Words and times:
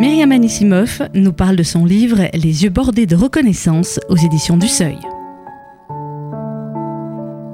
Myriam 0.00 0.30
Anissimov 0.30 1.08
nous 1.12 1.32
parle 1.32 1.56
de 1.56 1.64
son 1.64 1.84
livre 1.84 2.28
Les 2.32 2.62
yeux 2.62 2.70
bordés 2.70 3.06
de 3.06 3.16
reconnaissance 3.16 3.98
aux 4.08 4.16
éditions 4.16 4.56
du 4.56 4.68
Seuil. 4.68 5.07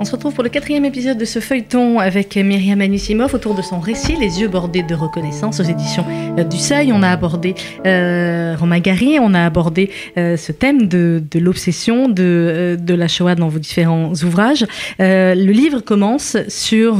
On 0.00 0.04
se 0.04 0.12
retrouve 0.12 0.34
pour 0.34 0.42
le 0.42 0.50
quatrième 0.50 0.84
épisode 0.84 1.18
de 1.18 1.24
ce 1.24 1.38
feuilleton 1.38 2.00
avec 2.00 2.36
Myriam 2.36 2.80
Anissimov 2.80 3.32
autour 3.32 3.54
de 3.54 3.62
son 3.62 3.78
récit 3.78 4.16
Les 4.16 4.40
yeux 4.40 4.48
bordés 4.48 4.82
de 4.82 4.94
reconnaissance 4.94 5.60
aux 5.60 5.64
éditions 5.64 6.04
euh, 6.36 6.42
du 6.42 6.58
Seuil. 6.58 6.92
On 6.92 7.02
a 7.02 7.08
abordé 7.08 7.54
euh, 7.86 8.56
Romain 8.58 8.80
Gary, 8.80 9.18
on 9.20 9.34
a 9.34 9.44
abordé 9.44 9.90
euh, 10.18 10.36
ce 10.36 10.50
thème 10.50 10.88
de, 10.88 11.22
l'obsession 11.36 12.08
de, 12.08 12.22
euh, 12.22 12.76
de, 12.76 12.92
la 12.92 13.06
Shoah 13.06 13.36
dans 13.36 13.48
vos 13.48 13.60
différents 13.60 14.12
ouvrages. 14.24 14.66
le 14.98 15.50
livre 15.52 15.80
commence 15.80 16.36
sur, 16.48 16.96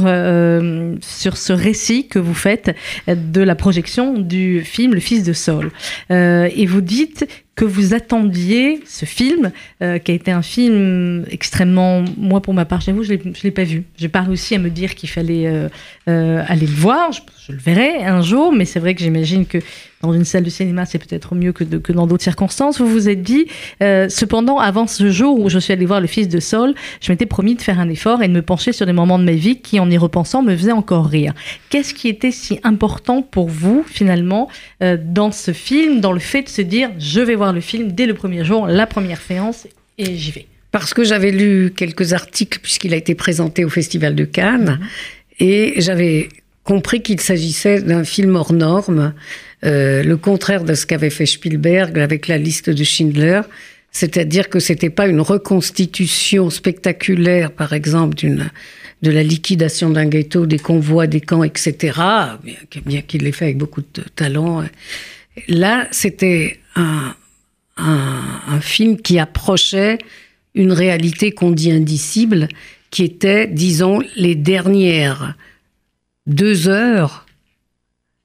sur 1.01 1.37
ce 1.37 1.53
récit 1.53 2.07
que 2.07 2.19
vous 2.19 2.33
faites 2.33 2.75
de 3.07 3.41
la 3.41 3.55
projection 3.55 4.17
du 4.17 4.61
film 4.61 4.93
Le 4.93 4.99
Fils 4.99 5.23
de 5.23 5.33
Saul. 5.33 5.71
et 6.09 6.65
vous 6.65 6.81
dites 6.81 7.27
que 7.55 7.63
vous 7.63 7.93
attendiez 7.93 8.81
ce 8.85 9.05
film, 9.05 9.51
euh, 9.81 9.97
qui 9.97 10.11
a 10.11 10.13
été 10.13 10.29
un 10.29 10.41
film 10.41 11.25
extrêmement, 11.31 12.03
moi 12.17 12.41
pour 12.41 12.53
ma 12.53 12.65
part, 12.65 12.81
j'avoue, 12.81 13.03
je 13.03 13.13
ne 13.13 13.43
l'ai 13.43 13.51
pas 13.51 13.63
vu. 13.63 13.83
J'ai 13.97 14.09
pas 14.09 14.21
réussi 14.21 14.55
à 14.55 14.59
me 14.59 14.69
dire 14.69 14.93
qu'il 14.93 15.09
fallait 15.09 15.47
euh, 15.47 15.69
euh, 16.09 16.43
aller 16.47 16.67
le 16.67 16.73
voir. 16.73 17.13
Je, 17.13 17.21
je, 17.47 17.53
le 17.53 17.57
verrai 17.57 18.03
un 18.03 18.21
jour, 18.21 18.51
mais 18.51 18.65
c'est 18.65 18.79
vrai 18.79 18.93
que 18.93 19.01
j'imagine 19.01 19.45
que 19.45 19.59
dans 20.05 20.13
une 20.13 20.25
salle 20.25 20.43
de 20.43 20.49
cinéma, 20.49 20.85
c'est 20.85 20.99
peut-être 20.99 21.35
mieux 21.35 21.51
que, 21.51 21.63
que 21.63 21.91
dans 21.91 22.07
d'autres 22.07 22.23
circonstances. 22.23 22.79
Vous 22.79 22.87
vous 22.87 23.09
êtes 23.09 23.21
dit, 23.21 23.47
euh, 23.81 24.09
cependant, 24.09 24.59
avant 24.59 24.87
ce 24.87 25.09
jour 25.09 25.39
où 25.39 25.49
je 25.49 25.59
suis 25.59 25.73
allée 25.73 25.85
voir 25.85 26.01
le 26.01 26.07
fils 26.07 26.27
de 26.27 26.39
Saul, 26.39 26.73
je 27.01 27.11
m'étais 27.11 27.25
promis 27.25 27.55
de 27.55 27.61
faire 27.61 27.79
un 27.79 27.89
effort 27.89 28.21
et 28.21 28.27
de 28.27 28.33
me 28.33 28.41
pencher 28.41 28.71
sur 28.71 28.85
des 28.85 28.93
moments 28.93 29.19
de 29.19 29.23
ma 29.23 29.33
vie 29.33 29.59
qui, 29.59 29.79
en 29.79 29.89
y 29.89 29.97
repensant, 29.97 30.43
me 30.43 30.55
faisaient 30.55 30.71
encore 30.71 31.07
rire. 31.07 31.33
Qu'est-ce 31.69 31.93
qui 31.93 32.07
était 32.07 32.31
si 32.31 32.59
important 32.63 33.21
pour 33.21 33.47
vous, 33.47 33.83
finalement, 33.87 34.49
euh, 34.83 34.97
dans 35.01 35.31
ce 35.31 35.51
film, 35.51 36.01
dans 36.01 36.11
le 36.11 36.19
fait 36.19 36.43
de 36.43 36.49
se 36.49 36.61
dire, 36.61 36.89
je 36.99 37.21
vais 37.21 37.35
voir 37.35 37.53
le 37.53 37.61
film 37.61 37.91
dès 37.91 38.05
le 38.05 38.13
premier 38.13 38.43
jour, 38.43 38.67
la 38.67 38.87
première 38.87 39.21
séance, 39.21 39.67
et 39.97 40.15
j'y 40.15 40.31
vais? 40.31 40.47
Parce 40.71 40.93
que 40.93 41.03
j'avais 41.03 41.31
lu 41.31 41.71
quelques 41.75 42.13
articles, 42.13 42.59
puisqu'il 42.61 42.93
a 42.93 42.97
été 42.97 43.15
présenté 43.15 43.63
au 43.63 43.69
Festival 43.69 44.13
de 44.15 44.25
Cannes, 44.25 44.79
mhm. 44.79 44.87
et 45.47 45.73
j'avais 45.77 46.29
compris 46.65 47.01
qu'il 47.01 47.21
s'agissait 47.21 47.81
d'un 47.81 48.03
film 48.03 48.35
hors 48.35 48.51
norme, 48.51 49.13
euh, 49.63 50.03
le 50.03 50.17
contraire 50.17 50.65
de 50.65 50.73
ce 50.73 50.85
qu'avait 50.85 51.09
fait 51.09 51.25
Spielberg 51.25 51.97
avec 51.97 52.27
la 52.27 52.37
liste 52.37 52.69
de 52.69 52.83
Schindler. 52.83 53.41
C'est-à-dire 53.91 54.49
que 54.49 54.59
c'était 54.59 54.89
pas 54.89 55.07
une 55.07 55.21
reconstitution 55.21 56.49
spectaculaire, 56.49 57.51
par 57.51 57.71
exemple, 57.71 58.15
d'une 58.15 58.49
de 59.01 59.11
la 59.11 59.23
liquidation 59.23 59.89
d'un 59.89 60.05
ghetto, 60.05 60.45
des 60.45 60.57
convois, 60.57 61.05
des 61.05 61.21
camps, 61.21 61.43
etc. 61.43 61.99
Bien, 62.85 63.01
qu'il 63.01 63.23
l'ait 63.23 63.31
fait 63.31 63.45
avec 63.45 63.57
beaucoup 63.57 63.81
de 63.81 64.01
talent. 64.15 64.63
Là, 65.47 65.87
c'était 65.91 66.59
un, 66.75 67.13
un, 67.77 68.21
un, 68.47 68.61
film 68.61 68.97
qui 68.97 69.19
approchait 69.19 69.99
une 70.55 70.71
réalité 70.71 71.31
qu'on 71.31 71.51
dit 71.51 71.71
indicible, 71.71 72.47
qui 72.89 73.03
était, 73.03 73.47
disons, 73.47 74.01
les 74.15 74.33
dernières 74.33 75.35
deux 76.27 76.67
heures 76.67 77.25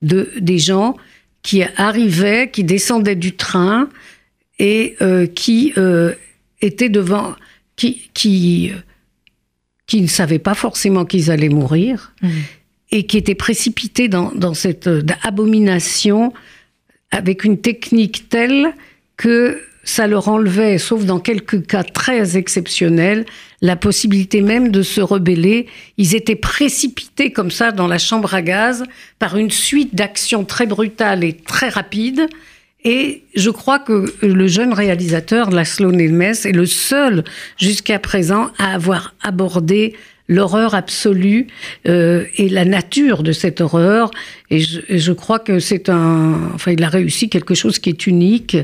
de, 0.03 0.31
des 0.41 0.59
gens 0.59 0.97
qui 1.43 1.63
arrivaient, 1.77 2.51
qui 2.51 2.65
descendaient 2.65 3.17
du 3.17 3.37
train 3.37 3.89
et 4.59 4.97
euh, 5.01 5.27
qui 5.27 5.73
euh, 5.77 6.15
étaient 6.61 6.89
devant, 6.89 7.35
qui, 7.77 8.11
qui, 8.15 8.73
qui 9.87 10.03
ne 10.03 10.07
savaient 10.07 10.39
pas 10.39 10.55
forcément 10.55 11.05
qu'ils 11.05 11.31
allaient 11.31 11.49
mourir 11.49 12.15
mmh. 12.23 12.29
et 12.93 13.07
qui 13.07 13.17
étaient 13.17 13.35
précipités 13.35 14.09
dans, 14.09 14.33
dans 14.33 14.55
cette 14.55 14.87
euh, 14.87 15.03
abomination 15.23 16.33
avec 17.11 17.45
une 17.45 17.61
technique 17.61 18.29
telle 18.29 18.73
que 19.17 19.61
ça 19.83 20.07
leur 20.07 20.29
enlevait, 20.29 20.79
sauf 20.79 21.05
dans 21.05 21.21
quelques 21.21 21.67
cas 21.67 21.83
très 21.83 22.37
exceptionnels, 22.37 23.25
la 23.63 23.77
possibilité 23.77 24.43
même 24.43 24.71
de 24.71 24.83
se 24.83 25.01
rebeller. 25.01 25.67
Ils 25.97 26.15
étaient 26.15 26.37
précipités 26.37 27.33
comme 27.33 27.51
ça 27.51 27.73
dans 27.73 27.87
la 27.87 27.99
chambre 27.99 28.35
à 28.35 28.43
gaz 28.43 28.85
par 29.19 29.37
une 29.37 29.51
suite 29.51 29.95
d'actions 29.95 30.45
très 30.45 30.67
brutales 30.67 31.25
et 31.25 31.33
très 31.33 31.69
rapides. 31.69 32.29
Et 32.85 33.25
je 33.35 33.51
crois 33.51 33.79
que 33.79 34.15
le 34.23 34.47
jeune 34.49 34.73
réalisateur, 34.73 35.51
Laszlo 35.51 35.93
Nemes, 35.93 36.23
est 36.23 36.55
le 36.55 36.67
seul 36.67 37.25
jusqu'à 37.59 37.99
présent 37.99 38.51
à 38.59 38.75
avoir 38.75 39.15
abordé 39.23 39.95
l'horreur 40.29 40.75
absolue 40.75 41.49
euh, 41.89 42.25
et 42.37 42.49
la 42.49 42.65
nature 42.65 43.23
de 43.23 43.33
cette 43.33 43.61
horreur. 43.61 44.11
Et 44.49 44.61
je, 44.61 44.81
je 44.89 45.13
crois 45.13 45.41
que 45.41 45.59
c'est 45.59 45.89
un... 45.89 46.53
Enfin, 46.55 46.71
il 46.71 46.83
a 46.85 46.89
réussi 46.89 47.29
quelque 47.29 47.55
chose 47.55 47.79
qui 47.79 47.91
est 47.91 48.07
unique 48.07 48.57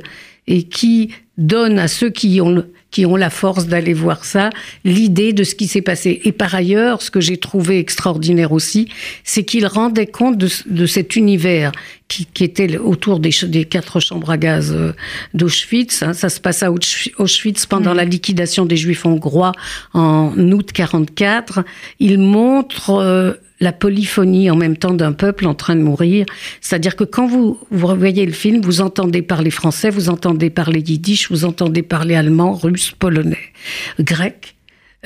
et 0.46 0.64
qui 0.64 1.10
donne 1.38 1.78
à 1.78 1.88
ceux 1.88 2.08
qui 2.08 2.40
ont, 2.40 2.64
qui 2.90 3.04
ont 3.04 3.16
la 3.16 3.28
force 3.28 3.66
d'aller 3.66 3.92
voir 3.92 4.24
ça 4.24 4.48
l'idée 4.84 5.32
de 5.34 5.44
ce 5.44 5.54
qui 5.54 5.66
s'est 5.66 5.82
passé. 5.82 6.20
Et 6.24 6.32
par 6.32 6.54
ailleurs, 6.54 7.02
ce 7.02 7.10
que 7.10 7.20
j'ai 7.20 7.36
trouvé 7.36 7.78
extraordinaire 7.78 8.52
aussi, 8.52 8.88
c'est 9.22 9.44
qu'il 9.44 9.66
rendait 9.66 10.06
compte 10.06 10.38
de, 10.38 10.48
de, 10.66 10.86
cet 10.86 11.14
univers 11.14 11.72
qui, 12.08 12.24
qui 12.24 12.44
était 12.44 12.78
autour 12.78 13.20
des, 13.20 13.32
des, 13.42 13.66
quatre 13.66 14.00
chambres 14.00 14.30
à 14.30 14.38
gaz 14.38 14.72
euh, 14.72 14.92
d'Auschwitz. 15.34 16.02
Hein. 16.02 16.14
Ça 16.14 16.30
se 16.30 16.40
passe 16.40 16.62
à 16.62 16.70
Auschwitz 16.70 17.66
pendant 17.66 17.92
mmh. 17.92 17.96
la 17.96 18.04
liquidation 18.04 18.64
des 18.64 18.76
Juifs 18.76 19.04
hongrois 19.04 19.52
en 19.92 20.32
août 20.38 20.72
44. 20.72 21.64
Il 22.00 22.18
montre 22.18 22.90
euh, 22.90 23.34
la 23.60 23.72
polyphonie 23.72 24.50
en 24.50 24.56
même 24.56 24.76
temps 24.76 24.94
d'un 24.94 25.12
peuple 25.12 25.46
en 25.46 25.54
train 25.54 25.76
de 25.76 25.82
mourir. 25.82 26.26
C'est-à-dire 26.60 26.96
que 26.96 27.04
quand 27.04 27.26
vous, 27.26 27.58
vous 27.70 27.96
voyez 27.96 28.26
le 28.26 28.32
film, 28.32 28.60
vous 28.60 28.80
entendez 28.80 29.22
parler 29.22 29.50
français, 29.50 29.90
vous 29.90 30.08
entendez 30.08 30.50
parler 30.50 30.80
yiddish, 30.80 31.30
vous 31.30 31.44
entendez 31.44 31.82
parler 31.82 32.14
allemand, 32.14 32.52
russe, 32.54 32.92
polonais, 32.92 33.52
grec. 34.00 34.56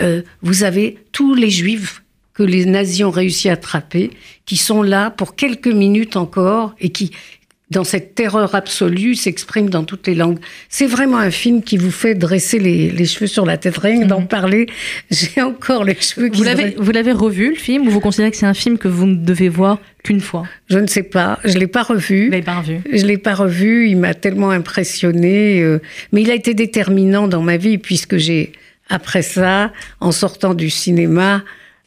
Euh, 0.00 0.22
vous 0.42 0.64
avez 0.64 0.98
tous 1.12 1.34
les 1.34 1.50
juifs 1.50 2.02
que 2.34 2.42
les 2.42 2.64
nazis 2.64 3.04
ont 3.04 3.10
réussi 3.10 3.48
à 3.48 3.52
attraper, 3.52 4.10
qui 4.46 4.56
sont 4.56 4.82
là 4.82 5.10
pour 5.10 5.36
quelques 5.36 5.68
minutes 5.68 6.16
encore 6.16 6.74
et 6.80 6.90
qui, 6.90 7.12
dans 7.70 7.84
cette 7.84 8.14
terreur 8.14 8.54
absolue, 8.54 9.14
s'exprime 9.14 9.70
dans 9.70 9.84
toutes 9.84 10.06
les 10.08 10.14
langues. 10.14 10.38
C'est 10.69 10.86
vraiment 10.86 11.19
un 11.19 11.31
film 11.31 11.62
qui 11.62 11.76
vous 11.76 11.92
fait 11.92 12.16
dresser 12.16 12.58
les, 12.58 12.91
les 12.91 13.04
cheveux 13.04 13.28
sur 13.28 13.47
la 13.47 13.58
tête. 13.58 13.78
Rien 13.78 14.06
d'en 14.06 14.20
mhm. 14.20 14.28
parler, 14.28 14.66
j'ai 15.10 15.41
encore 15.41 15.84
les 15.84 15.94
cheveux 15.94 16.28
qui 16.28 16.38
vous 16.38 16.44
l'avez, 16.44 16.75
vous 16.76 16.91
l'avez 16.91 17.12
revu, 17.12 17.50
le 17.50 17.56
film, 17.56 17.86
ou 17.86 17.91
vous 17.91 18.00
considérez 18.00 18.32
que 18.32 18.36
c'est 18.36 18.47
un 18.47 18.54
film 18.54 18.76
que 18.76 18.88
vous 18.88 19.06
ne 19.06 19.14
devez 19.14 19.48
voir 19.48 19.78
qu'une 20.03 20.20
fois? 20.20 20.47
Je 20.69 20.78
ne 20.78 20.86
sais 20.86 21.04
pas. 21.04 21.38
Je 21.44 21.59
l'ai 21.59 21.69
pas 21.69 21.82
revu. 21.82 22.26
Vous 22.26 22.32
l'avez 22.32 22.42
pas 22.42 22.60
revu 22.60 22.80
Je 22.92 23.06
l'ai 23.06 23.19
pas 23.19 23.34
revu. 23.34 23.88
Il 23.88 23.98
m'a 23.98 24.14
tellement 24.14 24.50
impressionné. 24.50 25.60
Euh, 25.62 25.80
mais 26.12 26.22
il 26.22 26.30
a 26.30 26.34
été 26.34 26.54
déterminant 26.54 27.28
dans 27.28 27.42
ma 27.42 27.56
vie, 27.56 27.78
puisque 27.78 28.16
j'ai, 28.16 28.53
après 28.88 29.22
ça, 29.22 29.72
en 30.00 30.10
sortant 30.10 30.54
du 30.54 30.70
cinéma, 30.70 31.44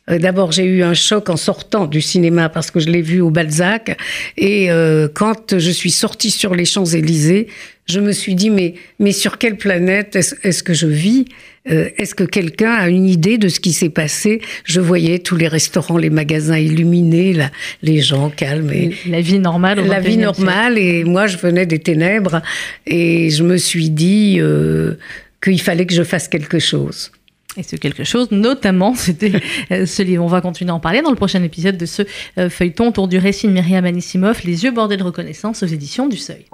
d'abord, 0.07 0.51
j'ai 0.51 0.65
eu 0.65 0.83
un 0.83 0.93
choc 0.93 1.29
en 1.29 1.37
sortant 1.37 1.85
du 1.85 2.01
cinéma 2.01 2.49
parce 2.49 2.71
que 2.71 2.79
je 2.79 2.89
l'ai 2.89 3.01
vu 3.01 3.21
au 3.21 3.29
Balzac. 3.29 3.97
Et 4.37 4.69
euh, 4.71 5.07
quand 5.13 5.57
je 5.57 5.71
suis 5.71 5.91
sortie 5.91 6.31
sur 6.31 6.55
les 6.55 6.65
Champs-Élysées, 6.65 7.47
je 7.85 7.99
me 7.99 8.11
suis 8.11 8.35
dit, 8.35 8.49
mais, 8.49 8.75
mais 8.99 9.11
sur 9.11 9.37
quelle 9.37 9.57
planète 9.57 10.15
est-ce 10.15 10.63
que 10.63 10.73
je 10.73 10.87
vis? 10.87 11.25
Euh, 11.69 11.89
Est-ce 11.97 12.13
que 12.15 12.25
quelqu'un 12.25 12.71
a 12.71 12.89
une 12.89 13.05
idée 13.05 13.37
de 13.37 13.47
ce 13.47 13.59
qui 13.59 13.71
s'est 13.71 13.89
passé? 13.89 14.41
Je 14.65 14.81
voyais 14.81 15.19
tous 15.19 15.37
les 15.37 15.47
restaurants, 15.47 15.97
les 15.97 16.09
magasins 16.09 16.57
illuminés, 16.57 17.31
la, 17.33 17.51
les 17.81 18.01
gens 18.01 18.29
calmes. 18.29 18.71
Et 18.71 18.91
la 19.07 19.21
vie 19.21 19.39
normale. 19.39 19.85
La 19.85 20.01
vie 20.01 20.17
normale. 20.17 20.77
Et 20.77 21.03
moi, 21.05 21.27
je 21.27 21.37
venais 21.37 21.65
des 21.65 21.79
ténèbres. 21.79 22.41
Et 22.85 23.29
je 23.29 23.43
me 23.43 23.57
suis 23.57 23.89
dit 23.89 24.37
euh, 24.39 24.95
qu'il 25.41 25.61
fallait 25.61 25.85
que 25.85 25.93
je 25.93 26.03
fasse 26.03 26.27
quelque 26.27 26.59
chose. 26.59 27.11
Et 27.57 27.63
ce 27.63 27.75
quelque 27.75 28.03
chose, 28.03 28.29
notamment, 28.31 28.95
c'était 28.95 29.33
euh, 29.71 29.85
ce 29.85 30.01
livre. 30.01 30.23
On 30.23 30.27
va 30.27 30.41
continuer 30.41 30.71
à 30.71 30.75
en 30.75 30.79
parler 30.79 31.01
dans 31.01 31.09
le 31.09 31.15
prochain 31.15 31.43
épisode 31.43 31.77
de 31.77 31.85
ce 31.85 32.03
euh, 32.37 32.49
feuilleton 32.49 32.89
autour 32.89 33.07
du 33.07 33.17
récit 33.17 33.47
de 33.47 33.53
Myriam 33.53 33.85
Anissimov, 33.85 34.41
Les 34.43 34.63
yeux 34.63 34.71
bordés 34.71 34.97
de 34.97 35.03
reconnaissance 35.03 35.63
aux 35.63 35.67
éditions 35.67 36.07
du 36.07 36.17
Seuil. 36.17 36.45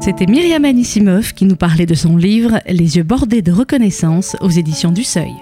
C'était 0.00 0.26
Myriam 0.26 0.64
Anissimov 0.64 1.32
qui 1.32 1.46
nous 1.46 1.56
parlait 1.56 1.86
de 1.86 1.94
son 1.94 2.16
livre 2.16 2.60
Les 2.68 2.96
yeux 2.96 3.04
bordés 3.04 3.40
de 3.40 3.52
reconnaissance 3.52 4.36
aux 4.42 4.50
éditions 4.50 4.92
du 4.92 5.02
Seuil. 5.02 5.32